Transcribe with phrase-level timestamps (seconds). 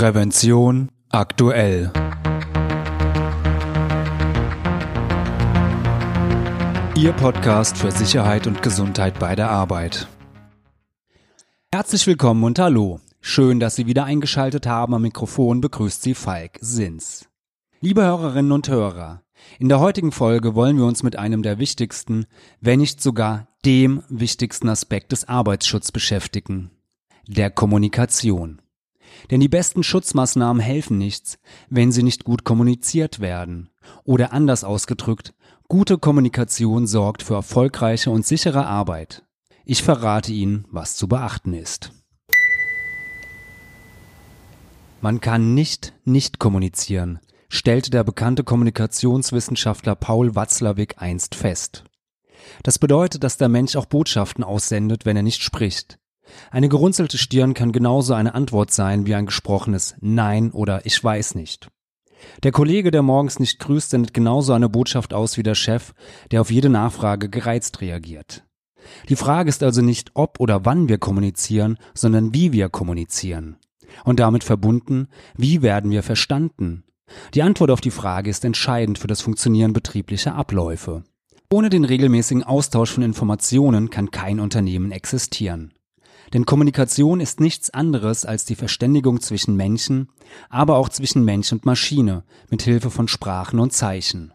[0.00, 1.92] Prävention aktuell.
[6.96, 10.08] Ihr Podcast für Sicherheit und Gesundheit bei der Arbeit.
[11.70, 13.00] Herzlich willkommen und hallo.
[13.20, 14.94] Schön, dass Sie wieder eingeschaltet haben.
[14.94, 17.28] Am Mikrofon begrüßt Sie Falk Sins.
[17.82, 19.20] Liebe Hörerinnen und Hörer,
[19.58, 22.24] in der heutigen Folge wollen wir uns mit einem der wichtigsten,
[22.62, 26.70] wenn nicht sogar dem wichtigsten Aspekt des Arbeitsschutzes beschäftigen.
[27.28, 28.62] Der Kommunikation.
[29.30, 31.38] Denn die besten Schutzmaßnahmen helfen nichts,
[31.68, 33.70] wenn sie nicht gut kommuniziert werden.
[34.04, 35.34] Oder anders ausgedrückt,
[35.68, 39.24] gute Kommunikation sorgt für erfolgreiche und sichere Arbeit.
[39.64, 41.92] Ich verrate Ihnen, was zu beachten ist.
[45.00, 51.84] Man kann nicht nicht kommunizieren, stellte der bekannte Kommunikationswissenschaftler Paul Watzlawick einst fest.
[52.62, 55.98] Das bedeutet, dass der Mensch auch Botschaften aussendet, wenn er nicht spricht.
[56.50, 61.34] Eine gerunzelte Stirn kann genauso eine Antwort sein wie ein gesprochenes Nein oder Ich weiß
[61.34, 61.68] nicht.
[62.42, 65.94] Der Kollege, der morgens nicht grüßt, sendet genauso eine Botschaft aus wie der Chef,
[66.30, 68.44] der auf jede Nachfrage gereizt reagiert.
[69.08, 73.56] Die Frage ist also nicht, ob oder wann wir kommunizieren, sondern wie wir kommunizieren.
[74.04, 76.84] Und damit verbunden, wie werden wir verstanden?
[77.34, 81.04] Die Antwort auf die Frage ist entscheidend für das Funktionieren betrieblicher Abläufe.
[81.52, 85.72] Ohne den regelmäßigen Austausch von Informationen kann kein Unternehmen existieren.
[86.32, 90.08] Denn Kommunikation ist nichts anderes als die Verständigung zwischen Menschen,
[90.48, 94.32] aber auch zwischen Mensch und Maschine mit Hilfe von Sprachen und Zeichen.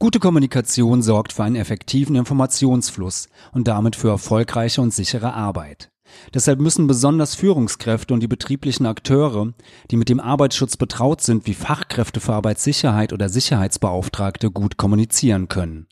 [0.00, 5.90] Gute Kommunikation sorgt für einen effektiven Informationsfluss und damit für erfolgreiche und sichere Arbeit.
[6.34, 9.54] Deshalb müssen besonders Führungskräfte und die betrieblichen Akteure,
[9.90, 15.86] die mit dem Arbeitsschutz betraut sind, wie Fachkräfte für Arbeitssicherheit oder Sicherheitsbeauftragte, gut kommunizieren können.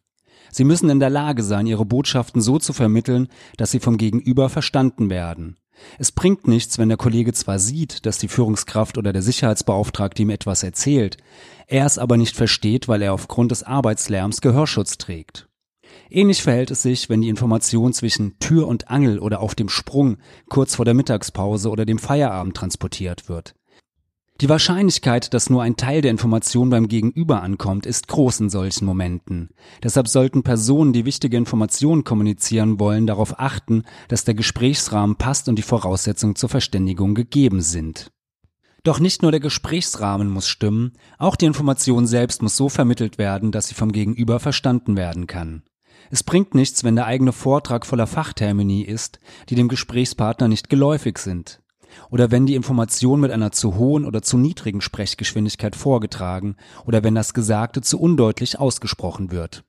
[0.53, 4.50] Sie müssen in der Lage sein, ihre Botschaften so zu vermitteln, dass sie vom Gegenüber
[4.50, 5.56] verstanden werden.
[5.98, 10.31] Es bringt nichts, wenn der Kollege zwar sieht, dass die Führungskraft oder der Sicherheitsbeauftragte ihm
[10.31, 11.17] etwas erzählt,
[11.67, 15.48] er es aber nicht versteht, weil er aufgrund des Arbeitslärms Gehörschutz trägt.
[16.11, 20.19] Ähnlich verhält es sich, wenn die Information zwischen Tür und Angel oder auf dem Sprung
[20.50, 23.54] kurz vor der Mittagspause oder dem Feierabend transportiert wird.
[24.42, 28.86] Die Wahrscheinlichkeit, dass nur ein Teil der Information beim Gegenüber ankommt, ist groß in solchen
[28.86, 29.50] Momenten.
[29.84, 35.60] Deshalb sollten Personen, die wichtige Informationen kommunizieren wollen, darauf achten, dass der Gesprächsrahmen passt und
[35.60, 38.10] die Voraussetzungen zur Verständigung gegeben sind.
[38.82, 43.53] Doch nicht nur der Gesprächsrahmen muss stimmen, auch die Information selbst muss so vermittelt werden,
[43.53, 45.62] dass sie vom Gegenüber verstanden werden kann.
[46.10, 49.20] Es bringt nichts, wenn der eigene Vortrag voller Fachtermini ist,
[49.50, 51.62] die dem Gesprächspartner nicht geläufig sind
[52.10, 57.14] oder wenn die Information mit einer zu hohen oder zu niedrigen Sprechgeschwindigkeit vorgetragen oder wenn
[57.14, 59.64] das Gesagte zu undeutlich ausgesprochen wird.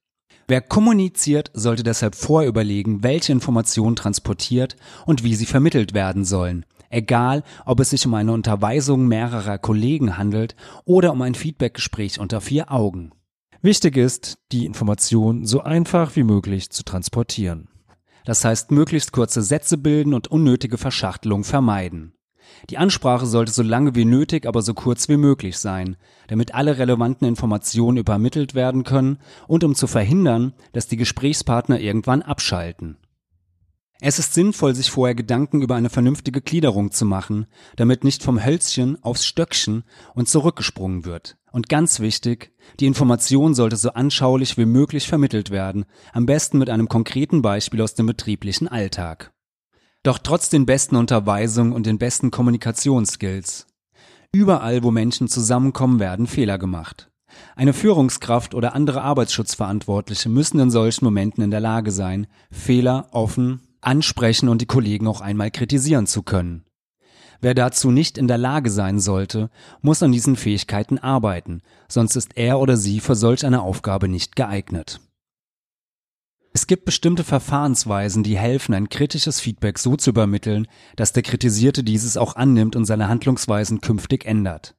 [0.48, 4.76] Wer kommuniziert, sollte deshalb vorher überlegen, welche Informationen transportiert
[5.06, 6.66] und wie sie vermittelt werden sollen.
[6.90, 10.56] Egal, ob es sich um eine Unterweisung mehrerer Kollegen handelt
[10.86, 13.12] oder um ein Feedbackgespräch unter vier Augen.
[13.62, 17.70] Wichtig ist, die Information so einfach wie möglich zu transportieren.
[18.26, 22.14] Das heißt, möglichst kurze Sätze bilden und unnötige Verschachtelung vermeiden.
[22.70, 25.98] Die Ansprache sollte so lange wie nötig, aber so kurz wie möglich sein,
[26.28, 32.22] damit alle relevanten Informationen übermittelt werden können und um zu verhindern, dass die Gesprächspartner irgendwann
[32.22, 32.98] abschalten.
[34.00, 37.48] Es ist sinnvoll, sich vorher Gedanken über eine vernünftige Gliederung zu machen,
[37.78, 41.38] damit nicht vom Hölzchen aufs Stöckchen und zurückgesprungen wird.
[41.54, 46.68] Und ganz wichtig, die Information sollte so anschaulich wie möglich vermittelt werden, am besten mit
[46.68, 49.32] einem konkreten Beispiel aus dem betrieblichen Alltag.
[50.02, 53.68] Doch trotz den besten Unterweisungen und den besten Kommunikationsskills.
[54.32, 57.12] Überall, wo Menschen zusammenkommen, werden Fehler gemacht.
[57.56, 63.62] Eine Führungskraft oder andere Arbeitsschutzverantwortliche müssen in solchen Momenten in der Lage sein, Fehler offen,
[63.80, 66.66] ansprechen und die Kollegen auch einmal kritisieren zu können.
[67.42, 69.50] Wer dazu nicht in der Lage sein sollte,
[69.82, 74.36] muss an diesen Fähigkeiten arbeiten, sonst ist er oder sie für solch eine Aufgabe nicht
[74.36, 75.02] geeignet.
[76.56, 81.84] Es gibt bestimmte Verfahrensweisen, die helfen, ein kritisches Feedback so zu übermitteln, dass der Kritisierte
[81.84, 84.76] dieses auch annimmt und seine Handlungsweisen künftig ändert.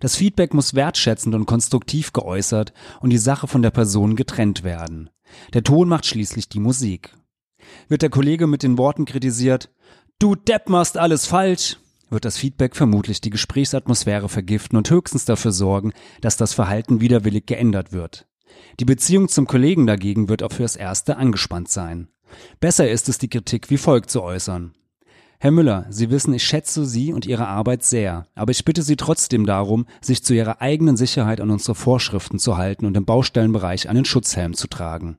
[0.00, 5.10] Das Feedback muss wertschätzend und konstruktiv geäußert und die Sache von der Person getrennt werden.
[5.52, 7.12] Der Ton macht schließlich die Musik.
[7.88, 9.70] Wird der Kollege mit den Worten kritisiert,
[10.20, 11.78] du Depp machst alles falsch,
[12.10, 17.46] wird das Feedback vermutlich die Gesprächsatmosphäre vergiften und höchstens dafür sorgen, dass das Verhalten widerwillig
[17.46, 18.26] geändert wird.
[18.80, 22.08] Die Beziehung zum Kollegen dagegen wird auch fürs Erste angespannt sein.
[22.60, 24.72] Besser ist es, die Kritik wie folgt zu äußern.
[25.38, 28.96] Herr Müller, Sie wissen, ich schätze Sie und Ihre Arbeit sehr, aber ich bitte Sie
[28.96, 33.88] trotzdem darum, sich zu Ihrer eigenen Sicherheit an unsere Vorschriften zu halten und im Baustellenbereich
[33.88, 35.18] einen Schutzhelm zu tragen.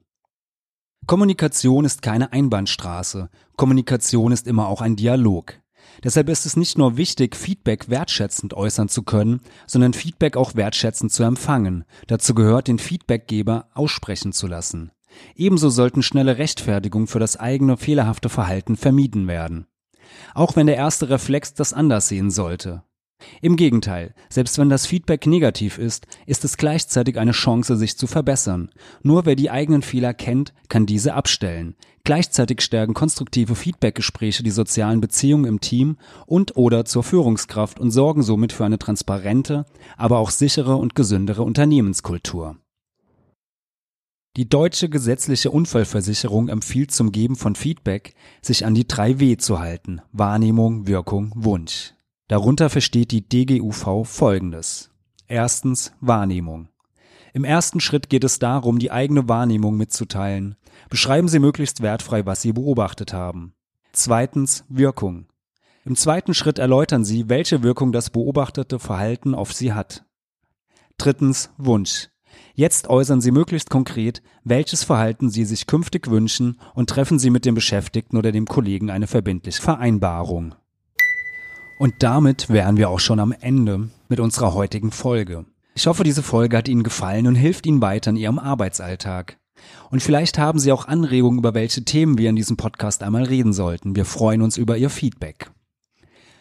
[1.06, 3.30] Kommunikation ist keine Einbahnstraße.
[3.56, 5.60] Kommunikation ist immer auch ein Dialog.
[6.04, 11.12] Deshalb ist es nicht nur wichtig, Feedback wertschätzend äußern zu können, sondern Feedback auch wertschätzend
[11.12, 11.86] zu empfangen.
[12.08, 14.92] Dazu gehört, den Feedbackgeber aussprechen zu lassen.
[15.36, 19.68] Ebenso sollten schnelle Rechtfertigungen für das eigene fehlerhafte Verhalten vermieden werden.
[20.34, 22.84] Auch wenn der erste Reflex das anders sehen sollte.
[23.42, 28.08] Im Gegenteil, selbst wenn das Feedback negativ ist, ist es gleichzeitig eine Chance, sich zu
[28.08, 28.70] verbessern.
[29.02, 31.76] Nur wer die eigenen Fehler kennt, kann diese abstellen.
[32.04, 38.24] Gleichzeitig stärken konstruktive Feedbackgespräche die sozialen Beziehungen im Team und oder zur Führungskraft und sorgen
[38.24, 39.66] somit für eine transparente,
[39.98, 42.58] aber auch sichere und gesündere Unternehmenskultur.
[44.38, 49.60] Die deutsche gesetzliche Unfallversicherung empfiehlt zum Geben von Feedback, sich an die drei W zu
[49.60, 50.02] halten.
[50.12, 51.97] Wahrnehmung, Wirkung, Wunsch.
[52.28, 54.92] Darunter versteht die DGUV Folgendes.
[55.28, 56.68] Erstens Wahrnehmung.
[57.34, 60.58] Im ersten Schritt geht es darum, die eigene Wahrnehmung mitzuteilen.
[60.90, 63.54] Beschreiben Sie möglichst wertfrei, was Sie beobachtet haben.
[63.94, 65.28] Zweitens Wirkung.
[65.86, 70.04] Im zweiten Schritt erläutern Sie, welche Wirkung das beobachtete Verhalten auf Sie hat.
[70.98, 72.10] Drittens Wunsch.
[72.54, 77.46] Jetzt äußern Sie möglichst konkret, welches Verhalten Sie sich künftig wünschen und treffen Sie mit
[77.46, 80.56] dem Beschäftigten oder dem Kollegen eine verbindliche Vereinbarung.
[81.78, 85.46] Und damit wären wir auch schon am Ende mit unserer heutigen Folge.
[85.76, 89.38] Ich hoffe, diese Folge hat Ihnen gefallen und hilft Ihnen weiter in Ihrem Arbeitsalltag.
[89.92, 93.54] Und vielleicht haben Sie auch Anregungen, über welche Themen wir in diesem Podcast einmal reden
[93.54, 93.96] sollten.
[93.96, 95.52] Wir freuen uns über Ihr Feedback.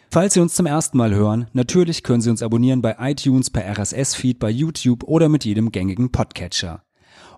[0.09, 3.63] Falls Sie uns zum ersten Mal hören, natürlich können Sie uns abonnieren bei iTunes, per
[3.77, 6.83] RSS-Feed, bei YouTube oder mit jedem gängigen Podcatcher.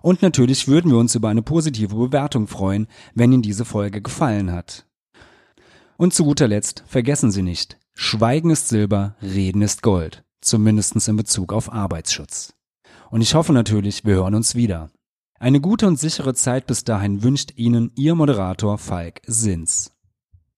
[0.00, 4.52] Und natürlich würden wir uns über eine positive Bewertung freuen, wenn Ihnen diese Folge gefallen
[4.52, 4.86] hat.
[5.98, 11.16] Und zu guter Letzt, vergessen Sie nicht, Schweigen ist Silber, Reden ist Gold, zumindest in
[11.16, 12.54] Bezug auf Arbeitsschutz.
[13.10, 14.90] Und ich hoffe natürlich, wir hören uns wieder.
[15.38, 19.92] Eine gute und sichere Zeit bis dahin wünscht Ihnen Ihr Moderator Falk Sins.